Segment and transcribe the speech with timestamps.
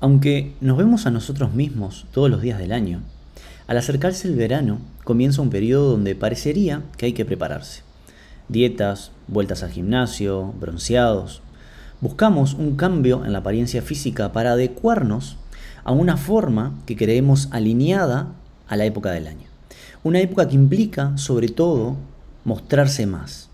[0.00, 3.00] Aunque nos vemos a nosotros mismos todos los días del año,
[3.66, 7.82] al acercarse el verano comienza un periodo donde parecería que hay que prepararse.
[8.48, 11.42] Dietas, vueltas al gimnasio, bronceados.
[12.00, 15.36] Buscamos un cambio en la apariencia física para adecuarnos
[15.82, 18.28] a una forma que creemos alineada
[18.68, 19.48] a la época del año.
[20.04, 21.96] Una época que implica, sobre todo,
[22.44, 23.48] mostrarse más.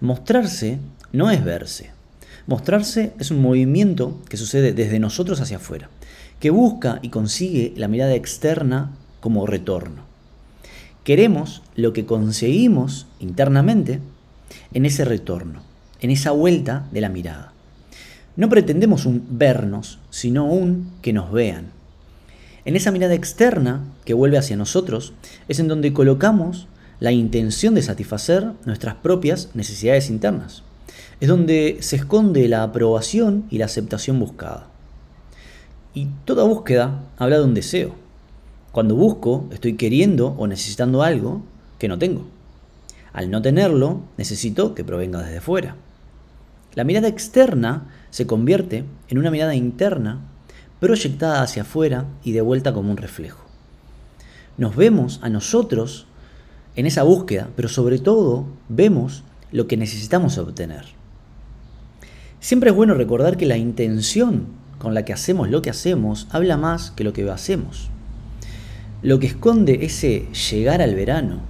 [0.00, 0.78] Mostrarse
[1.12, 1.95] no es verse.
[2.46, 5.90] Mostrarse es un movimiento que sucede desde nosotros hacia afuera,
[6.38, 10.02] que busca y consigue la mirada externa como retorno.
[11.02, 13.98] Queremos lo que conseguimos internamente
[14.72, 15.62] en ese retorno,
[16.00, 17.52] en esa vuelta de la mirada.
[18.36, 21.70] No pretendemos un vernos, sino un que nos vean.
[22.64, 25.14] En esa mirada externa que vuelve hacia nosotros
[25.48, 26.68] es en donde colocamos
[27.00, 30.62] la intención de satisfacer nuestras propias necesidades internas
[31.20, 34.68] es donde se esconde la aprobación y la aceptación buscada.
[35.94, 37.94] Y toda búsqueda habla de un deseo.
[38.72, 41.42] Cuando busco, estoy queriendo o necesitando algo
[41.78, 42.26] que no tengo.
[43.12, 45.76] Al no tenerlo, necesito que provenga desde fuera.
[46.74, 50.20] La mirada externa se convierte en una mirada interna
[50.80, 53.46] proyectada hacia afuera y de vuelta como un reflejo.
[54.58, 56.06] Nos vemos a nosotros
[56.76, 59.22] en esa búsqueda, pero sobre todo vemos
[59.56, 60.84] lo que necesitamos obtener.
[62.40, 66.58] Siempre es bueno recordar que la intención con la que hacemos lo que hacemos habla
[66.58, 67.88] más que lo que hacemos.
[69.00, 71.40] Lo que esconde ese llegar al verano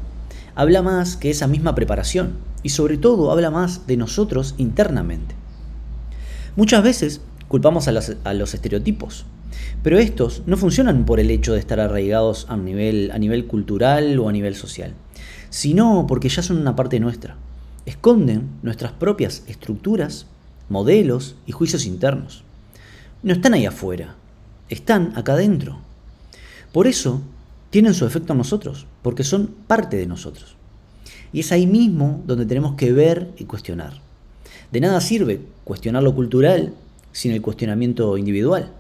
[0.55, 5.35] habla más que esa misma preparación y sobre todo habla más de nosotros internamente.
[6.55, 9.27] Muchas veces culpamos a los, estereotipos,
[9.83, 14.17] pero estos no funcionan por el hecho de estar arraigados a nivel, a nivel cultural
[14.21, 14.95] o a nivel social,
[15.51, 17.37] sino porque ya son una parte nuestra.
[17.87, 20.27] Esconden nuestras propias estructuras
[20.69, 22.43] modelos y juicios internos.
[23.23, 24.17] No están ahí afuera,
[24.69, 25.79] están acá adentro.
[26.73, 27.23] Por eso
[27.71, 30.57] tienen su efecto en nosotros, porque son parte de nosotros.
[31.33, 34.01] Y es ahí mismo donde tenemos que ver y cuestionar.
[34.73, 36.75] De nada sirve cuestionar lo cultural
[37.13, 38.73] sin el cuestionamiento individual.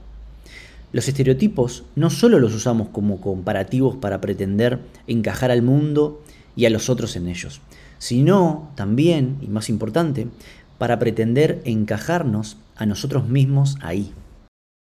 [0.93, 6.23] Los estereotipos no solo los usamos como comparativos para pretender encajar al mundo
[6.57, 7.61] y a los otros en ellos,
[7.99, 10.29] sino también, y más importante,
[10.79, 14.13] para pretender encajarnos a nosotros mismos ahí.